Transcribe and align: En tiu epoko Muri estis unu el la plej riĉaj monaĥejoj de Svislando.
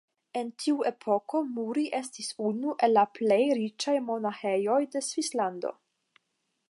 En 0.39 0.47
tiu 0.61 0.77
epoko 0.89 1.41
Muri 1.57 1.83
estis 1.99 2.31
unu 2.49 2.73
el 2.87 2.95
la 2.99 3.03
plej 3.19 3.39
riĉaj 3.61 3.95
monaĥejoj 4.09 4.81
de 4.97 5.05
Svislando. 5.13 5.77